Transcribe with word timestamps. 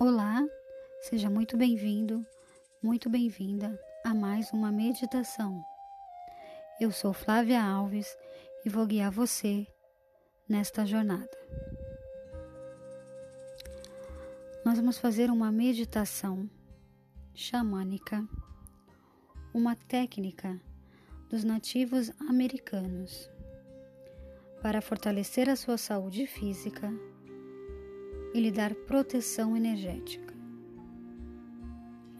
Olá, 0.00 0.44
seja 1.02 1.30
muito 1.30 1.56
bem-vindo, 1.56 2.26
muito 2.82 3.08
bem-vinda 3.08 3.80
a 4.02 4.12
mais 4.12 4.52
uma 4.52 4.72
meditação. 4.72 5.64
Eu 6.80 6.90
sou 6.90 7.12
Flávia 7.12 7.62
Alves 7.62 8.18
e 8.66 8.68
vou 8.68 8.84
guiar 8.86 9.12
você 9.12 9.64
nesta 10.48 10.84
jornada. 10.84 11.30
Nós 14.64 14.76
vamos 14.78 14.98
fazer 14.98 15.30
uma 15.30 15.52
meditação 15.52 16.50
xamânica, 17.32 18.28
uma 19.54 19.76
técnica 19.76 20.60
dos 21.30 21.44
nativos 21.44 22.10
americanos 22.28 23.30
para 24.60 24.82
fortalecer 24.82 25.48
a 25.48 25.54
sua 25.54 25.78
saúde 25.78 26.26
física 26.26 26.92
e 28.34 28.40
lhe 28.40 28.50
dar 28.50 28.74
proteção 28.74 29.56
energética. 29.56 30.34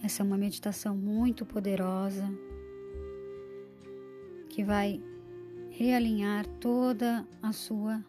Essa 0.01 0.23
é 0.23 0.25
uma 0.25 0.39
meditação 0.39 0.97
muito 0.97 1.45
poderosa 1.45 2.31
que 4.49 4.63
vai 4.63 5.03
realinhar 5.71 6.47
toda 6.61 7.27
a 7.43 7.51
sua 7.51 8.05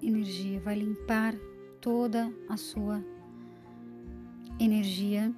energia, 0.00 0.60
vai 0.60 0.78
limpar 0.78 1.34
toda 1.80 2.32
a 2.48 2.56
sua 2.56 3.02
energia. 4.60 5.34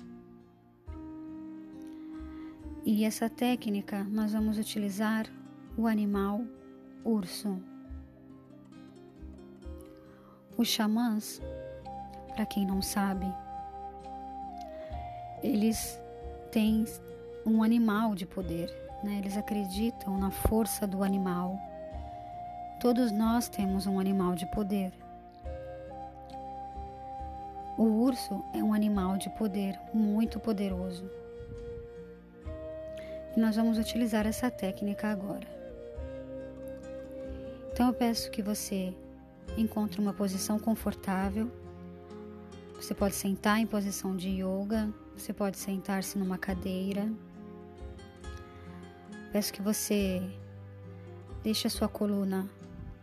E 2.84 3.04
essa 3.04 3.30
técnica 3.30 4.04
nós 4.04 4.32
vamos 4.32 4.58
utilizar 4.58 5.26
o 5.78 5.86
animal 5.86 6.44
urso. 7.04 7.58
Os 10.58 10.68
xamãs 10.68 11.40
para 12.40 12.46
quem 12.46 12.64
não 12.64 12.80
sabe, 12.80 13.30
eles 15.42 16.00
têm 16.50 16.86
um 17.44 17.62
animal 17.62 18.14
de 18.14 18.24
poder, 18.24 18.74
né? 19.04 19.18
Eles 19.18 19.36
acreditam 19.36 20.16
na 20.16 20.30
força 20.30 20.86
do 20.86 21.02
animal. 21.02 21.60
Todos 22.80 23.12
nós 23.12 23.46
temos 23.46 23.86
um 23.86 24.00
animal 24.00 24.34
de 24.34 24.46
poder. 24.46 24.90
O 27.76 27.84
urso 27.84 28.42
é 28.54 28.64
um 28.64 28.72
animal 28.72 29.18
de 29.18 29.28
poder 29.28 29.78
muito 29.92 30.40
poderoso. 30.40 31.10
E 33.36 33.38
nós 33.40 33.56
vamos 33.56 33.76
utilizar 33.76 34.26
essa 34.26 34.50
técnica 34.50 35.08
agora. 35.08 35.46
Então 37.70 37.88
eu 37.88 37.92
peço 37.92 38.30
que 38.30 38.40
você 38.40 38.94
encontre 39.58 40.00
uma 40.00 40.14
posição 40.14 40.58
confortável 40.58 41.59
você 42.80 42.94
pode 42.94 43.14
sentar 43.14 43.58
em 43.58 43.66
posição 43.66 44.16
de 44.16 44.30
yoga, 44.30 44.90
você 45.14 45.34
pode 45.34 45.58
sentar-se 45.58 46.18
numa 46.18 46.38
cadeira. 46.38 47.12
Peço 49.30 49.52
que 49.52 49.60
você 49.60 50.22
deixe 51.42 51.66
a 51.66 51.70
sua 51.70 51.88
coluna 51.88 52.48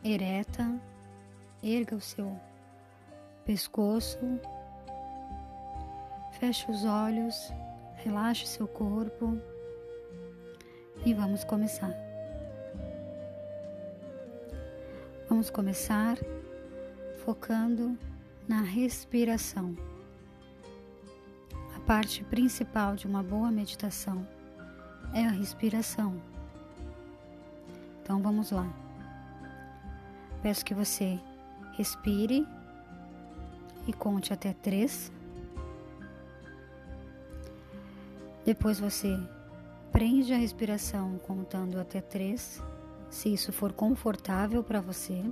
ereta, 0.03 0.67
erga 1.63 1.95
o 1.95 2.01
seu 2.01 2.35
pescoço, 3.45 4.17
feche 6.39 6.69
os 6.71 6.83
olhos, 6.83 7.53
relaxe 7.97 8.47
seu 8.47 8.67
corpo 8.67 9.39
e 11.05 11.13
vamos 11.13 11.43
começar. 11.43 11.93
Vamos 15.29 15.51
começar 15.51 16.17
focando 17.23 17.95
na 18.47 18.61
respiração. 18.61 19.75
A 21.75 21.79
parte 21.81 22.23
principal 22.23 22.95
de 22.95 23.05
uma 23.05 23.21
boa 23.21 23.51
meditação 23.51 24.27
é 25.13 25.25
a 25.25 25.31
respiração. 25.31 26.21
Então 28.01 28.21
vamos 28.21 28.51
lá. 28.51 28.67
Peço 30.41 30.63
que 30.63 30.73
você 30.73 31.19
respire 31.73 32.47
e 33.87 33.93
conte 33.93 34.31
até 34.33 34.53
três. 34.53 35.11
Depois 38.45 38.79
você 38.79 39.17
prende 39.91 40.33
a 40.33 40.37
respiração 40.37 41.17
contando 41.19 41.79
até 41.79 41.99
três, 41.99 42.63
se 43.09 43.33
isso 43.33 43.51
for 43.51 43.73
confortável 43.73 44.63
para 44.63 44.79
você. 44.79 45.23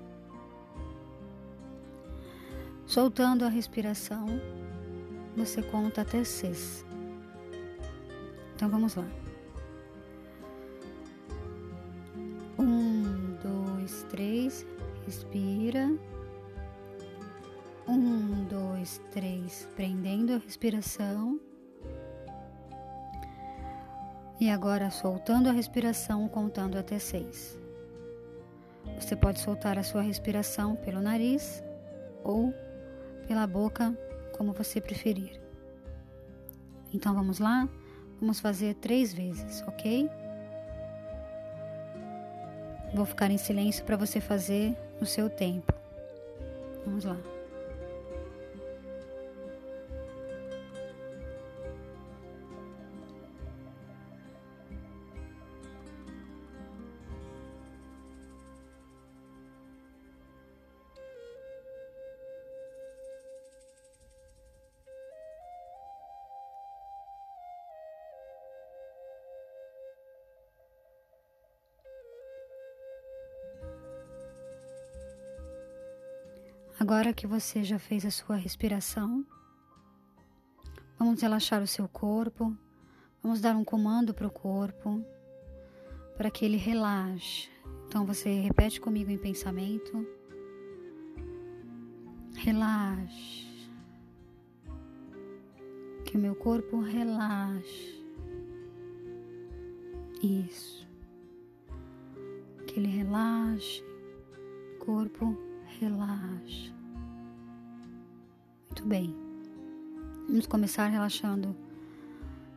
Soltando 2.96 3.44
a 3.44 3.50
respiração, 3.50 4.26
você 5.36 5.62
conta 5.62 6.00
até 6.00 6.24
seis. 6.24 6.86
Então 8.56 8.70
vamos 8.70 8.96
lá. 8.96 9.06
Um, 12.58 13.36
dois, 13.44 14.04
três, 14.04 14.66
respira. 15.04 15.92
Um, 17.86 18.46
dois, 18.46 19.02
três, 19.12 19.68
prendendo 19.76 20.32
a 20.32 20.38
respiração. 20.38 21.38
E 24.40 24.50
agora 24.50 24.90
soltando 24.90 25.50
a 25.50 25.52
respiração, 25.52 26.30
contando 26.30 26.78
até 26.78 26.98
seis. 26.98 27.60
Você 28.98 29.18
pode 29.18 29.42
soltar 29.42 29.78
a 29.78 29.84
sua 29.84 30.02
respiração 30.02 30.78
pelo 30.78 31.02
nariz 31.02 31.62
ou 32.24 32.54
pela 33.28 33.46
boca, 33.48 33.98
como 34.34 34.54
você 34.54 34.80
preferir. 34.80 35.42
Então 36.94 37.14
vamos 37.14 37.40
lá? 37.40 37.68
Vamos 38.20 38.40
fazer 38.40 38.76
três 38.76 39.14
vezes, 39.14 39.64
ok? 39.68 40.10
Vou 42.94 43.06
ficar 43.06 43.30
em 43.30 43.38
silêncio 43.38 43.84
para 43.84 43.98
você 43.98 44.22
fazer 44.22 44.76
no 45.00 45.06
seu 45.06 45.30
tempo. 45.30 45.74
Vamos 46.86 47.04
lá. 47.04 47.18
Agora 76.88 77.12
que 77.14 77.26
você 77.26 77.64
já 77.64 77.80
fez 77.80 78.06
a 78.06 78.12
sua 78.12 78.36
respiração, 78.36 79.26
vamos 81.00 81.20
relaxar 81.20 81.64
o 81.64 81.66
seu 81.66 81.88
corpo, 81.88 82.56
vamos 83.24 83.42
dar 83.42 83.56
um 83.56 83.64
comando 83.64 84.14
para 84.14 84.28
o 84.28 84.30
corpo, 84.30 85.04
para 86.16 86.30
que 86.30 86.46
ele 86.46 86.58
relaxe. 86.58 87.50
Então 87.88 88.06
você 88.06 88.40
repete 88.40 88.80
comigo 88.80 89.10
em 89.10 89.18
pensamento. 89.18 90.08
Relaxe. 92.36 93.48
Que 96.06 96.16
o 96.16 96.20
meu 96.20 96.36
corpo 96.36 96.82
relaxe. 96.82 98.00
Isso. 100.22 100.88
Que 102.68 102.80
ele 102.80 102.90
relaxe. 102.90 103.84
Corpo 104.78 105.36
relaxa. 105.80 106.75
Muito 108.76 108.90
bem. 108.90 109.16
Vamos 110.28 110.48
começar 110.48 110.88
relaxando 110.88 111.56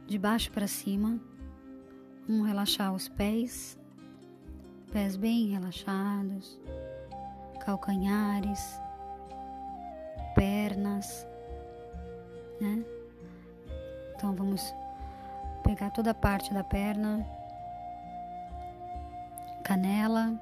de 0.05 0.19
baixo 0.19 0.51
para 0.51 0.67
cima. 0.67 1.21
Vamos 2.27 2.45
relaxar 2.45 2.93
os 2.93 3.09
pés, 3.09 3.79
pés 4.91 5.17
bem 5.17 5.51
relaxados, 5.51 6.59
calcanhares, 7.65 8.61
pernas, 10.35 11.25
né? 12.61 12.85
Então 14.17 14.35
vamos 14.35 14.75
pegar 15.63 15.91
toda 15.91 16.11
a 16.11 16.15
parte 16.15 16.53
da 16.53 16.65
perna, 16.65 17.25
canela, 19.63 20.37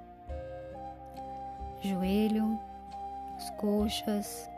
joelho, 1.82 2.58
as 3.36 3.50
coxas. 3.50 4.55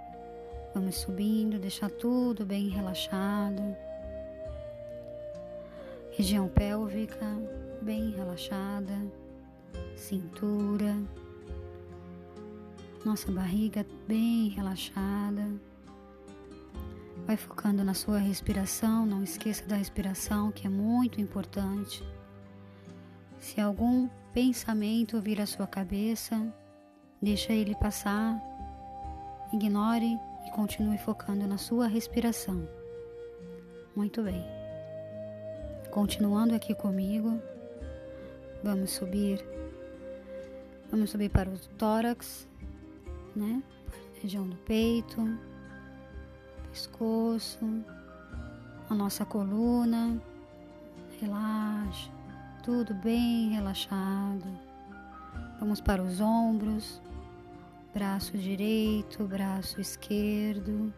Vamos 0.75 0.97
subindo, 0.97 1.59
deixar 1.59 1.91
tudo 1.91 2.45
bem 2.45 2.69
relaxado. 2.69 3.77
Região 6.13 6.49
pélvica 6.49 7.27
bem 7.81 8.11
relaxada, 8.11 8.95
cintura, 9.97 10.97
nossa 13.05 13.31
barriga 13.31 13.87
bem 14.07 14.49
relaxada. 14.49 15.49
Vai 17.27 17.37
focando 17.37 17.85
na 17.85 17.95
sua 17.95 18.19
respiração, 18.19 19.07
não 19.07 19.23
esqueça 19.23 19.67
da 19.67 19.77
respiração, 19.77 20.51
que 20.51 20.67
é 20.67 20.71
muito 20.71 21.21
importante. 21.21 22.03
Se 23.39 23.61
algum 23.61 24.09
pensamento 24.33 25.21
vir 25.21 25.41
à 25.41 25.47
sua 25.47 25.67
cabeça, 25.67 26.53
deixa 27.23 27.53
ele 27.53 27.75
passar, 27.77 28.41
ignore 29.53 30.19
e 30.49 30.51
continue 30.51 30.97
focando 30.97 31.47
na 31.47 31.59
sua 31.59 31.87
respiração. 31.87 32.67
Muito 33.95 34.23
bem. 34.23 34.43
Continuando 35.91 36.55
aqui 36.55 36.75
comigo, 36.75 37.41
vamos 38.65 38.91
subir. 38.91 39.45
Vamos 40.91 41.11
subir 41.11 41.29
para 41.29 41.51
o 41.51 41.59
tórax, 41.77 42.49
né? 43.37 43.63
Região 44.23 44.49
do 44.49 44.57
peito 44.57 45.23
pescoço, 46.71 47.85
a 48.89 48.95
nossa 48.95 49.25
coluna. 49.25 50.21
Relaxa, 51.21 52.11
tudo 52.63 52.95
bem 52.95 53.51
relaxado. 53.51 54.47
Vamos 55.59 55.81
para 55.81 56.01
os 56.01 56.21
ombros, 56.21 57.03
braço 57.99 58.39
direito, 58.39 59.25
braço 59.25 59.81
esquerdo, 59.81 60.95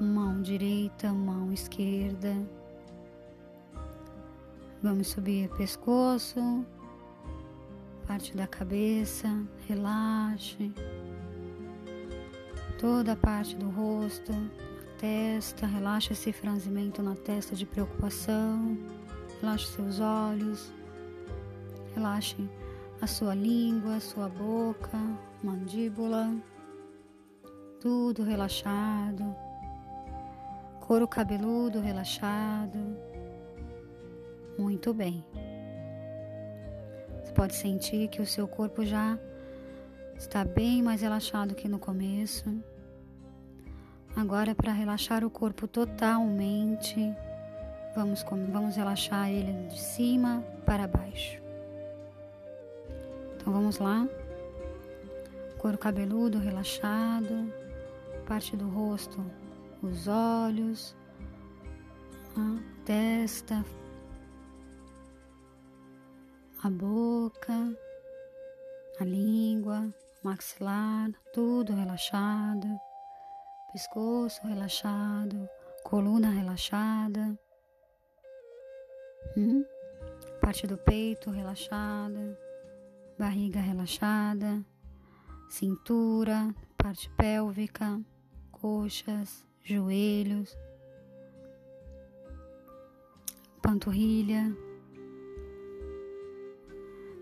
mão 0.00 0.42
direita, 0.42 1.12
mão 1.12 1.52
esquerda. 1.52 2.34
Vamos 4.82 5.06
subir 5.06 5.48
pescoço, 5.50 6.66
parte 8.04 8.36
da 8.36 8.48
cabeça, 8.48 9.28
relaxe. 9.68 10.72
Toda 12.80 13.12
a 13.12 13.16
parte 13.16 13.54
do 13.54 13.70
rosto, 13.70 14.32
testa, 14.98 15.68
relaxa 15.68 16.14
esse 16.14 16.32
franzimento 16.32 17.00
na 17.00 17.14
testa 17.14 17.54
de 17.54 17.64
preocupação, 17.64 18.76
relaxe 19.40 19.66
seus 19.66 20.00
olhos, 20.00 20.74
relaxe 21.94 22.36
a 23.00 23.06
sua 23.06 23.36
língua, 23.36 23.96
a 23.96 24.00
sua 24.00 24.28
boca, 24.28 24.98
mandíbula, 25.46 26.34
tudo 27.80 28.22
relaxado, 28.22 29.34
couro 30.80 31.06
cabeludo 31.08 31.80
relaxado. 31.80 32.78
Muito 34.58 34.92
bem. 34.92 35.24
Você 37.22 37.32
pode 37.32 37.54
sentir 37.54 38.08
que 38.08 38.20
o 38.20 38.26
seu 38.26 38.48
corpo 38.48 38.84
já 38.84 39.18
Está 40.18 40.44
bem 40.44 40.82
mais 40.82 41.02
relaxado 41.02 41.54
que 41.54 41.68
no 41.68 41.78
começo. 41.78 42.44
Agora, 44.16 44.54
para 44.54 44.72
relaxar 44.72 45.22
o 45.22 45.30
corpo 45.30 45.68
totalmente, 45.68 47.14
vamos, 47.94 48.24
vamos 48.50 48.76
relaxar 48.76 49.30
ele 49.30 49.68
de 49.68 49.78
cima 49.78 50.42
para 50.64 50.88
baixo. 50.88 51.40
Então 53.36 53.52
vamos 53.52 53.78
lá. 53.78 54.08
Couro 55.58 55.78
cabeludo 55.78 56.38
relaxado, 56.38 57.52
parte 58.26 58.56
do 58.56 58.68
rosto, 58.68 59.24
os 59.82 60.06
olhos, 60.08 60.96
a 62.36 62.84
testa, 62.84 63.64
a 66.62 66.70
boca, 66.70 67.76
a 69.00 69.04
língua, 69.04 69.92
maxilar, 70.22 71.10
tudo 71.32 71.74
relaxado, 71.74 72.66
pescoço 73.72 74.46
relaxado, 74.46 75.48
coluna 75.84 76.30
relaxada, 76.30 77.38
hum? 79.36 79.64
parte 80.40 80.66
do 80.66 80.76
peito 80.76 81.30
relaxada, 81.30 82.38
barriga 83.18 83.60
relaxada, 83.60 84.64
cintura, 85.48 86.54
parte 86.76 87.10
pélvica, 87.10 88.00
coxas, 88.50 89.44
joelhos, 89.62 90.56
panturrilha, 93.62 94.56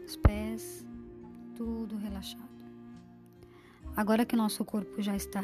os 0.06 0.16
pés, 0.16 0.84
tudo 1.54 1.96
relaxado. 1.96 2.44
Agora 3.96 4.26
que 4.26 4.36
nosso 4.36 4.64
corpo 4.64 5.00
já 5.00 5.14
está 5.16 5.42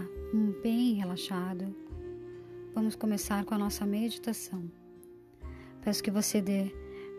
bem 0.62 0.94
relaxado, 0.94 1.74
vamos 2.74 2.96
começar 2.96 3.44
com 3.44 3.54
a 3.54 3.58
nossa 3.58 3.86
meditação. 3.86 4.70
Peço 5.82 6.02
que 6.02 6.10
você 6.10 6.42
dê 6.42 6.74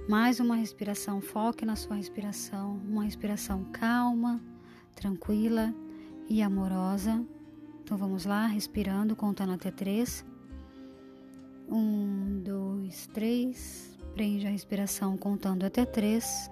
mais 0.08 0.40
uma 0.40 0.56
respiração, 0.56 1.22
foque 1.22 1.66
na 1.66 1.76
sua 1.76 1.96
respiração, 1.96 2.76
uma 2.88 3.04
respiração 3.04 3.64
calma, 3.72 4.42
tranquila 4.96 5.74
e 6.30 6.42
amorosa. 6.42 7.24
Então 7.84 7.98
vamos 7.98 8.26
lá, 8.26 8.48
respirando, 8.48 9.16
contando 9.16 9.54
até 9.54 9.72
três. 9.72 10.26
Um, 11.70 12.42
dois, 12.44 13.08
três. 13.08 13.98
Prende 14.14 14.46
a 14.48 14.50
respiração 14.50 15.18
contando 15.18 15.66
até 15.66 15.86
três. 15.86 16.50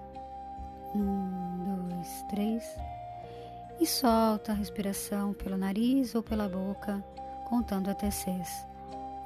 Um, 0.94 1.88
dois, 1.88 2.08
três 2.30 2.64
e 3.80 3.86
solta 3.86 4.52
a 4.52 4.54
respiração 4.54 5.32
pelo 5.32 5.56
nariz 5.56 6.14
ou 6.14 6.22
pela 6.22 6.46
boca, 6.48 7.02
contando 7.48 7.88
até 7.88 8.10
seis. 8.10 8.66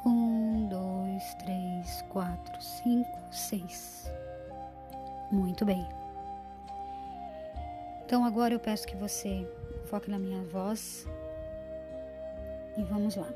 Um, 0.07 0.69
dois, 0.69 1.35
três, 1.35 2.03
quatro, 2.09 2.63
cinco, 2.63 3.19
seis. 3.33 4.09
Muito 5.33 5.65
bem. 5.65 5.85
Então 8.05 8.25
agora 8.25 8.55
eu 8.55 8.61
peço 8.61 8.87
que 8.87 8.97
você 8.97 9.47
foque 9.87 10.11
na 10.11 10.19
minha 10.19 10.43
voz 10.45 11.07
e 12.77 12.83
vamos 12.83 13.17
lá 13.17 13.33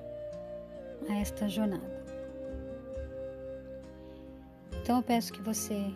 a 1.09 1.15
esta 1.17 1.49
jornada. 1.49 2.03
Então 4.83 4.97
eu 4.97 5.03
peço 5.03 5.33
que 5.33 5.43
você 5.43 5.93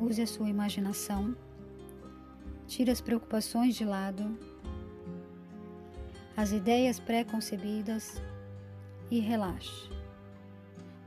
use 0.00 0.20
a 0.22 0.26
sua 0.26 0.48
imaginação 0.48 1.34
Tire 2.70 2.92
as 2.92 3.00
preocupações 3.00 3.74
de 3.74 3.84
lado, 3.84 4.38
as 6.36 6.52
ideias 6.52 7.00
pré-concebidas 7.00 8.22
e 9.10 9.18
relaxe. 9.18 9.90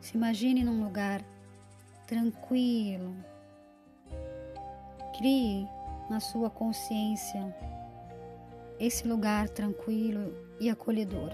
Se 0.01 0.17
imagine 0.17 0.62
num 0.62 0.83
lugar 0.83 1.24
tranquilo. 2.05 3.15
Crie 5.17 5.65
na 6.10 6.19
sua 6.19 6.50
consciência 6.50 7.55
esse 8.79 9.07
lugar 9.07 9.48
tranquilo 9.50 10.36
e 10.60 10.69
acolhedor. 10.69 11.31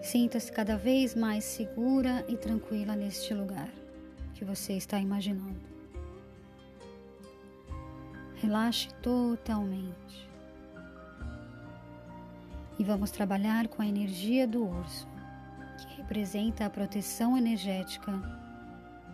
Sinta-se 0.00 0.50
cada 0.50 0.76
vez 0.76 1.14
mais 1.14 1.44
segura 1.44 2.24
e 2.28 2.36
tranquila 2.36 2.94
neste 2.94 3.34
lugar 3.34 3.68
que 4.34 4.44
você 4.44 4.74
está 4.74 4.98
imaginando. 4.98 5.60
Relaxe 8.36 8.88
totalmente. 9.02 10.28
E 12.78 12.84
vamos 12.84 13.10
trabalhar 13.10 13.66
com 13.66 13.82
a 13.82 13.86
energia 13.86 14.46
do 14.46 14.64
urso, 14.64 15.08
que 15.76 15.96
representa 15.96 16.64
a 16.64 16.70
proteção 16.70 17.36
energética 17.36 18.12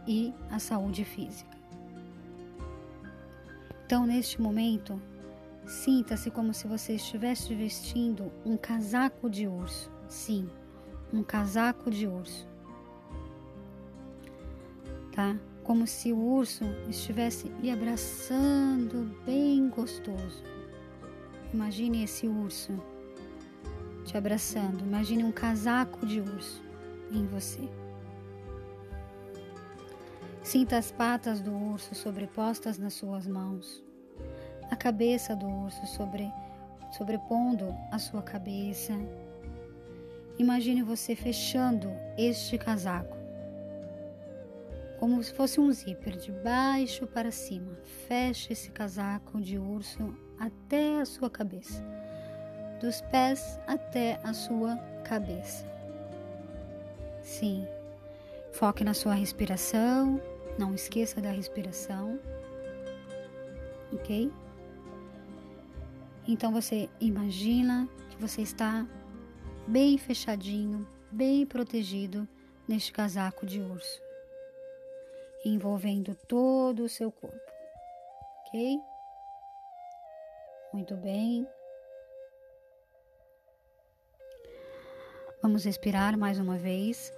e 0.06 0.34
a 0.50 0.58
saúde 0.58 1.04
física. 1.04 1.53
Então, 3.84 4.06
neste 4.06 4.40
momento, 4.40 5.00
sinta-se 5.66 6.30
como 6.30 6.54
se 6.54 6.66
você 6.66 6.94
estivesse 6.94 7.54
vestindo 7.54 8.32
um 8.44 8.56
casaco 8.56 9.28
de 9.28 9.46
urso. 9.46 9.90
Sim, 10.08 10.48
um 11.12 11.22
casaco 11.22 11.90
de 11.90 12.06
urso. 12.06 12.48
Tá? 15.12 15.36
como 15.64 15.86
se 15.86 16.12
o 16.12 16.18
urso 16.18 16.64
estivesse 16.88 17.48
lhe 17.60 17.70
abraçando 17.70 19.10
bem 19.24 19.68
gostoso. 19.70 20.44
Imagine 21.52 22.04
esse 22.04 22.28
urso 22.28 22.78
te 24.04 24.16
abraçando. 24.16 24.84
Imagine 24.84 25.24
um 25.24 25.32
casaco 25.32 26.04
de 26.06 26.20
urso 26.20 26.62
em 27.10 27.26
você. 27.26 27.66
Sinta 30.54 30.78
as 30.78 30.92
patas 30.92 31.40
do 31.40 31.52
urso 31.52 31.96
sobrepostas 31.96 32.78
nas 32.78 32.94
suas 32.94 33.26
mãos, 33.26 33.82
a 34.70 34.76
cabeça 34.76 35.34
do 35.34 35.48
urso 35.48 35.84
sobre, 35.84 36.30
sobrepondo 36.96 37.74
a 37.90 37.98
sua 37.98 38.22
cabeça. 38.22 38.92
Imagine 40.38 40.80
você 40.80 41.16
fechando 41.16 41.90
este 42.16 42.56
casaco 42.56 43.16
como 45.00 45.20
se 45.24 45.34
fosse 45.34 45.58
um 45.58 45.72
zíper 45.72 46.16
de 46.18 46.30
baixo 46.30 47.04
para 47.04 47.32
cima. 47.32 47.76
Feche 48.06 48.52
esse 48.52 48.70
casaco 48.70 49.40
de 49.40 49.58
urso 49.58 50.16
até 50.38 51.00
a 51.00 51.04
sua 51.04 51.28
cabeça. 51.28 51.82
dos 52.80 53.00
pés 53.00 53.58
até 53.66 54.20
a 54.22 54.32
sua 54.32 54.76
cabeça. 55.02 55.66
Sim, 57.22 57.66
foque 58.52 58.84
na 58.84 58.94
sua 58.94 59.14
respiração, 59.14 60.20
não 60.58 60.74
esqueça 60.74 61.20
da 61.20 61.30
respiração, 61.30 62.18
ok? 63.92 64.30
Então 66.26 66.52
você 66.52 66.88
imagina 67.00 67.88
que 68.10 68.16
você 68.16 68.42
está 68.42 68.86
bem 69.66 69.98
fechadinho, 69.98 70.86
bem 71.10 71.44
protegido 71.44 72.26
neste 72.66 72.92
casaco 72.92 73.44
de 73.44 73.60
urso, 73.60 74.00
envolvendo 75.44 76.14
todo 76.14 76.84
o 76.84 76.88
seu 76.88 77.12
corpo, 77.12 77.50
ok? 78.46 78.78
Muito 80.72 80.96
bem. 80.96 81.46
Vamos 85.42 85.64
respirar 85.64 86.18
mais 86.18 86.38
uma 86.38 86.56
vez. 86.56 87.12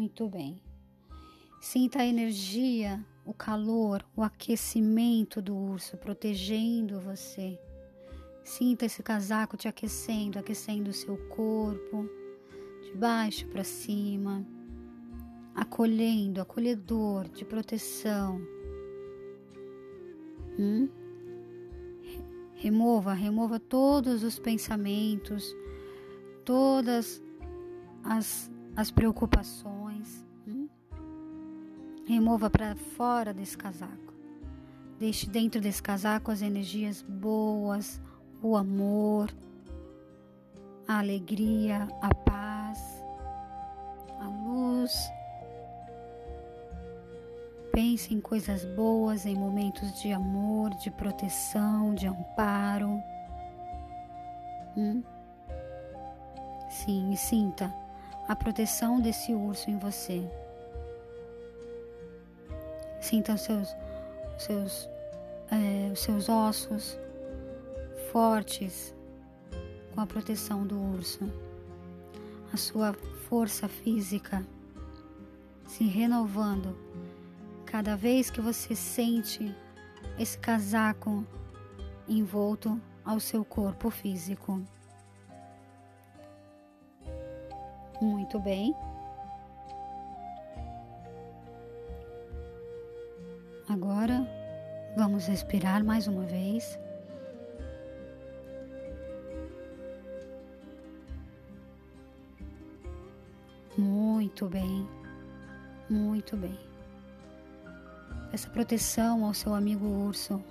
Muito 0.00 0.26
bem. 0.30 0.62
Sinta 1.60 1.98
a 1.98 2.06
energia, 2.06 3.04
o 3.22 3.34
calor, 3.34 4.02
o 4.16 4.22
aquecimento 4.22 5.42
do 5.42 5.54
urso 5.54 5.98
protegendo 5.98 6.98
você. 6.98 7.60
Sinta 8.42 8.86
esse 8.86 9.02
casaco 9.02 9.58
te 9.58 9.68
aquecendo, 9.68 10.38
aquecendo 10.38 10.88
o 10.88 10.94
seu 10.94 11.18
corpo, 11.28 12.08
de 12.82 12.96
baixo 12.96 13.46
para 13.48 13.62
cima, 13.62 14.42
acolhendo, 15.54 16.40
acolhedor, 16.40 17.28
de 17.28 17.44
proteção. 17.44 18.40
Hum? 20.58 20.88
Remova, 22.54 23.12
remova 23.12 23.60
todos 23.60 24.24
os 24.24 24.38
pensamentos, 24.38 25.54
todas 26.42 27.22
as, 28.02 28.50
as 28.74 28.90
preocupações. 28.90 29.69
Remova 32.06 32.50
para 32.50 32.74
fora 32.74 33.32
desse 33.32 33.56
casaco. 33.56 34.14
Deixe 34.98 35.26
dentro 35.26 35.60
desse 35.60 35.82
casaco 35.82 36.30
as 36.30 36.42
energias 36.42 37.02
boas, 37.02 38.00
o 38.42 38.56
amor, 38.56 39.30
a 40.86 40.98
alegria, 40.98 41.88
a 42.02 42.14
paz, 42.14 43.02
a 44.18 44.28
luz. 44.28 45.10
Pense 47.72 48.12
em 48.12 48.20
coisas 48.20 48.64
boas, 48.64 49.24
em 49.24 49.36
momentos 49.36 50.00
de 50.02 50.12
amor, 50.12 50.70
de 50.74 50.90
proteção, 50.90 51.94
de 51.94 52.06
amparo. 52.06 53.00
Hum? 54.76 55.02
Sim, 56.68 57.10
e 57.12 57.16
sinta 57.16 57.72
a 58.28 58.36
proteção 58.36 59.00
desse 59.00 59.34
urso 59.34 59.70
em 59.70 59.78
você. 59.78 60.28
Sinta 63.00 63.34
os 63.34 63.40
seus, 63.40 63.76
seus, 64.38 64.88
é, 65.50 65.94
seus 65.94 66.28
ossos 66.28 66.98
fortes 68.12 68.94
com 69.94 70.00
a 70.00 70.06
proteção 70.06 70.66
do 70.66 70.78
urso. 70.78 71.20
A 72.52 72.56
sua 72.56 72.92
força 73.28 73.68
física 73.68 74.44
se 75.66 75.84
renovando 75.84 76.76
Cada 77.70 77.94
vez 77.94 78.32
que 78.32 78.40
você 78.40 78.74
sente 78.74 79.54
esse 80.18 80.36
casaco 80.36 81.24
envolto 82.08 82.80
ao 83.04 83.20
seu 83.20 83.44
corpo 83.44 83.90
físico. 83.90 84.60
Muito 88.02 88.40
bem. 88.40 88.74
Agora 93.70 94.26
vamos 94.96 95.28
respirar 95.28 95.84
mais 95.84 96.08
uma 96.08 96.24
vez. 96.24 96.76
Muito 103.78 104.48
bem, 104.48 104.88
muito 105.88 106.36
bem 106.36 106.58
essa 108.32 108.50
proteção 108.50 109.24
ao 109.24 109.32
seu 109.32 109.54
amigo 109.54 109.86
urso. 109.86 110.42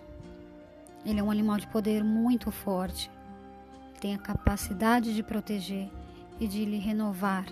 Ele 1.05 1.19
é 1.19 1.23
um 1.23 1.29
animal 1.29 1.57
de 1.57 1.67
poder 1.67 2.01
muito 2.01 2.49
forte. 2.51 3.11
Tem 3.99 4.15
a 4.15 4.17
capacidade 4.17 5.13
de 5.13 5.21
proteger 5.21 5.89
e 6.39 6.47
de 6.47 6.63
lhe 6.63 6.77
renovar 6.77 7.45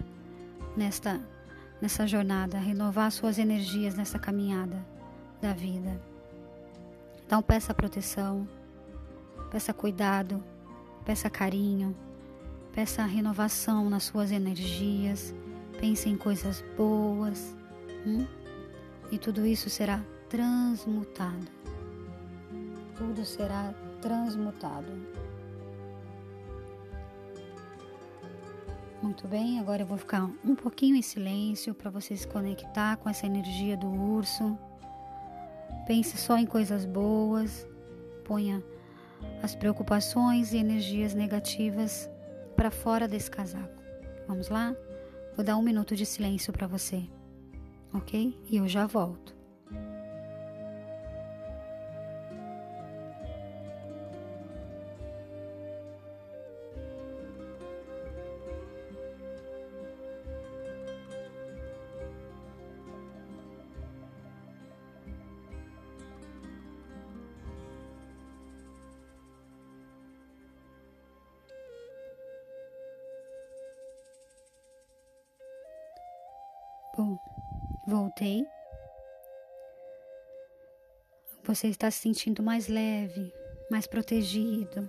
nesta 0.77 1.19
nessa 1.81 2.07
jornada, 2.07 2.57
renovar 2.57 3.11
suas 3.11 3.37
energias 3.37 3.95
nessa 3.95 4.17
caminhada 4.17 4.96
da 5.41 5.53
vida. 5.53 5.99
Então 7.25 7.41
peça 7.41 7.73
proteção, 7.73 8.47
peça 9.51 9.73
cuidado, 9.73 10.43
peça 11.05 11.29
carinho, 11.29 11.95
peça 12.73 13.03
renovação 13.03 13.89
nas 13.89 14.03
suas 14.03 14.31
energias, 14.31 15.33
pense 15.79 16.09
em 16.09 16.17
coisas 16.17 16.63
boas, 16.77 17.55
hum? 18.05 18.25
e 19.11 19.17
tudo 19.17 19.45
isso 19.45 19.69
será 19.69 20.01
transmutado. 20.29 21.47
Tudo 22.95 23.25
será 23.25 23.73
transmutado. 24.01 24.87
Muito 29.01 29.27
bem, 29.27 29.59
agora 29.59 29.83
eu 29.83 29.85
vou 29.85 29.97
ficar 29.97 30.23
um 30.43 30.55
pouquinho 30.55 30.95
em 30.95 31.01
silêncio 31.01 31.73
para 31.73 31.91
você 31.91 32.15
se 32.15 32.27
conectar 32.27 32.97
com 32.97 33.07
essa 33.07 33.25
energia 33.25 33.77
do 33.77 33.87
urso. 33.87 34.57
Pense 35.87 36.17
só 36.17 36.37
em 36.37 36.45
coisas 36.45 36.85
boas, 36.85 37.65
ponha 38.25 38.61
as 39.41 39.55
preocupações 39.55 40.51
e 40.51 40.57
energias 40.57 41.13
negativas 41.13 42.09
para 42.57 42.69
fora 42.69 43.07
desse 43.07 43.31
casaco. 43.31 43.81
Vamos 44.27 44.49
lá? 44.49 44.75
Vou 45.35 45.45
dar 45.45 45.55
um 45.55 45.61
minuto 45.61 45.95
de 45.95 46.05
silêncio 46.05 46.51
para 46.51 46.67
você, 46.67 47.03
ok? 47.93 48.37
E 48.49 48.57
eu 48.57 48.67
já 48.67 48.85
volto. 48.85 49.36
Voltei. 77.97 78.45
Você 81.43 81.67
está 81.67 81.89
se 81.89 81.99
sentindo 81.99 82.43
mais 82.43 82.67
leve, 82.67 83.33
mais 83.71 83.87
protegido, 83.87 84.87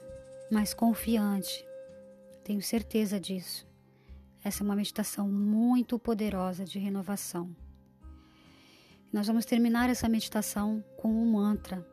mais 0.50 0.75
confiante. 0.75 1.67
Tenho 2.45 2.61
certeza 2.61 3.19
disso. 3.19 3.67
Essa 4.45 4.62
é 4.62 4.65
uma 4.65 4.77
meditação 4.77 5.27
muito 5.29 5.99
poderosa 5.99 6.65
de 6.65 6.79
renovação. 6.79 7.57
Nós 9.11 9.27
vamos 9.27 9.47
terminar 9.47 9.88
essa 9.88 10.09
meditação 10.09 10.85
com 10.99 11.09
um 11.09 11.33
mantra. 11.33 11.87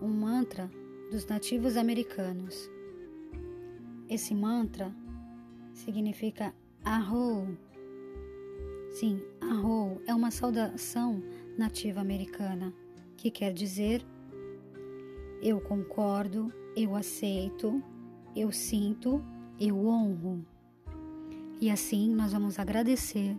Um 0.00 0.08
mantra 0.08 0.70
dos 1.10 1.26
nativos 1.26 1.76
americanos. 1.76 2.56
Esse 4.08 4.34
mantra 4.34 4.90
significa 5.74 6.54
Aho, 6.82 7.56
Sim, 8.90 9.22
Arrow 9.50 10.00
é 10.06 10.14
uma 10.14 10.30
saudação 10.30 11.20
nativa 11.58 12.00
americana 12.00 12.72
que 13.16 13.32
quer 13.32 13.52
dizer 13.52 14.06
eu 15.42 15.60
concordo, 15.60 16.52
eu 16.76 16.94
aceito, 16.94 17.82
eu 18.36 18.52
sinto, 18.52 19.20
eu 19.58 19.88
honro. 19.88 20.46
E 21.60 21.68
assim 21.68 22.14
nós 22.14 22.32
vamos 22.32 22.60
agradecer 22.60 23.36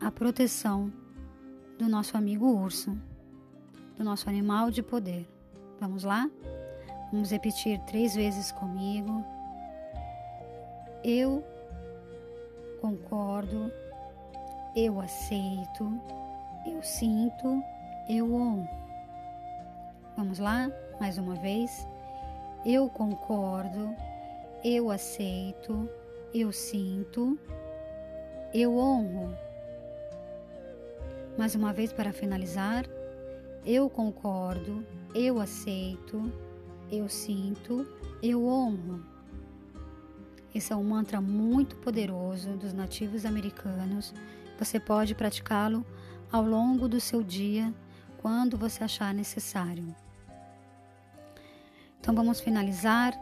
a 0.00 0.08
proteção 0.08 0.92
do 1.76 1.88
nosso 1.88 2.16
amigo 2.16 2.46
urso, 2.46 2.96
do 3.96 4.04
nosso 4.04 4.28
animal 4.28 4.70
de 4.70 4.84
poder. 4.84 5.28
Vamos 5.80 6.04
lá? 6.04 6.30
Vamos 7.10 7.32
repetir 7.32 7.80
três 7.86 8.14
vezes 8.14 8.52
comigo. 8.52 9.24
Eu 11.02 11.44
concordo, 12.80 13.72
eu 14.74 15.00
aceito, 15.00 16.00
eu 16.66 16.82
sinto, 16.82 17.62
eu 18.08 18.34
honro. 18.34 18.68
Vamos 20.16 20.38
lá? 20.38 20.70
Mais 21.00 21.16
uma 21.16 21.36
vez, 21.36 21.86
eu 22.66 22.88
concordo, 22.88 23.94
eu 24.64 24.90
aceito, 24.90 25.88
eu 26.34 26.50
sinto, 26.50 27.38
eu 28.52 28.76
honro. 28.76 29.36
Mais 31.38 31.54
uma 31.54 31.72
vez 31.72 31.92
para 31.92 32.12
finalizar, 32.12 32.84
eu 33.64 33.88
concordo, 33.88 34.84
eu 35.14 35.40
aceito, 35.40 36.32
eu 36.90 37.08
sinto, 37.08 37.86
eu 38.20 38.44
honro. 38.44 39.04
Esse 40.54 40.72
é 40.72 40.76
um 40.76 40.84
mantra 40.84 41.20
muito 41.20 41.76
poderoso 41.76 42.50
dos 42.56 42.72
nativos 42.72 43.24
americanos. 43.24 44.14
Você 44.58 44.78
pode 44.78 45.14
praticá-lo 45.14 45.84
ao 46.30 46.42
longo 46.44 46.88
do 46.88 47.00
seu 47.00 47.22
dia, 47.22 47.72
quando 48.18 48.56
você 48.56 48.82
achar 48.84 49.12
necessário. 49.12 49.94
Então 52.00 52.14
vamos 52.14 52.40
finalizar 52.40 53.12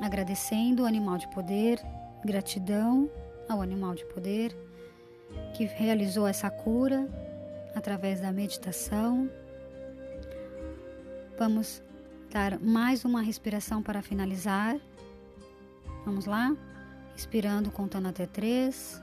agradecendo 0.00 0.82
o 0.82 0.86
animal 0.86 1.18
de 1.18 1.28
poder, 1.28 1.80
gratidão 2.24 3.10
ao 3.48 3.60
animal 3.60 3.94
de 3.94 4.04
poder 4.06 4.56
que 5.54 5.64
realizou 5.64 6.26
essa 6.26 6.50
cura 6.50 7.08
através 7.74 8.20
da 8.20 8.32
meditação. 8.32 9.30
Vamos 11.38 11.82
dar 12.30 12.58
mais 12.58 13.04
uma 13.04 13.22
respiração 13.22 13.82
para 13.82 14.02
finalizar. 14.02 14.78
Vamos 16.04 16.26
lá? 16.26 16.56
Inspirando, 17.14 17.70
contando 17.70 18.08
até 18.08 18.26
três. 18.26 19.00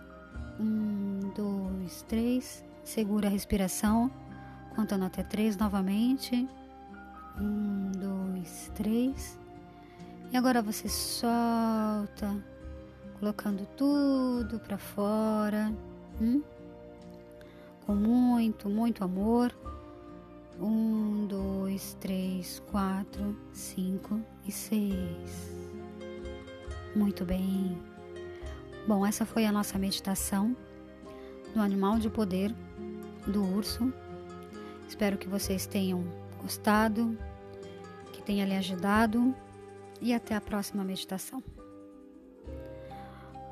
Um, 0.60 1.32
dois, 1.36 2.04
três. 2.08 2.64
Segura 2.84 3.28
a 3.28 3.32
respiração, 3.32 4.12
contando 4.76 5.06
até 5.06 5.24
três 5.24 5.56
novamente. 5.56 6.48
Um, 7.40 7.92
dois, 7.92 8.72
três. 8.76 9.40
E 10.32 10.38
agora 10.38 10.62
você 10.62 10.90
solta, 10.90 12.36
colocando 13.20 13.66
tudo 13.78 14.60
para 14.60 14.78
fora. 14.78 15.74
Hum? 16.22 16.42
com 17.90 17.96
muito, 17.96 18.70
muito 18.70 19.04
amor. 19.04 19.52
Um, 20.62 21.26
dois, 21.26 21.98
três, 22.00 22.62
quatro, 22.70 23.36
cinco 23.52 24.22
e 24.46 24.52
seis. 24.52 25.50
Muito 26.96 27.26
bem. 27.26 27.76
Bom, 28.90 29.06
essa 29.06 29.24
foi 29.24 29.46
a 29.46 29.52
nossa 29.52 29.78
meditação 29.78 30.58
do 31.54 31.62
animal 31.62 32.00
de 32.00 32.10
poder 32.10 32.52
do 33.28 33.46
urso. 33.46 33.94
Espero 34.88 35.16
que 35.16 35.28
vocês 35.28 35.68
tenham 35.68 36.04
gostado, 36.42 37.16
que 38.12 38.20
tenha 38.24 38.48
lhe 38.48 38.56
ajudado 38.56 39.36
e 40.02 40.12
até 40.12 40.34
a 40.34 40.42
próxima 40.42 40.84
meditação. 40.84 41.44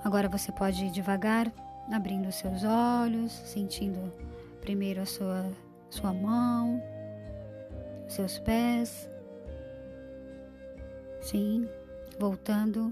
Agora 0.03 0.27
você 0.27 0.51
pode 0.51 0.85
ir 0.85 0.89
devagar, 0.89 1.53
abrindo 1.93 2.31
seus 2.31 2.63
olhos, 2.63 3.31
sentindo 3.31 4.11
primeiro 4.59 5.01
a 5.01 5.05
sua, 5.05 5.51
sua 5.91 6.13
mão, 6.13 6.81
seus 8.07 8.39
pés. 8.39 9.07
Sim, 11.21 11.69
voltando 12.17 12.91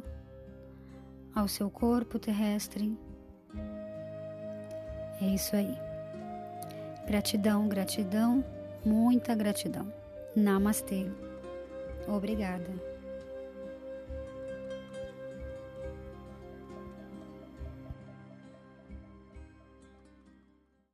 ao 1.36 1.48
seu 1.50 1.70
corpo 1.70 2.18
terrestre. 2.18 2.98
É 5.22 5.26
isso 5.26 5.56
aí. 5.56 5.78
Gratidão, 7.06 7.68
gratidão, 7.68 8.44
muita 8.86 9.36
gratidão. 9.36 9.92
Namastê. 10.36 11.12
Obrigada. 12.08 12.95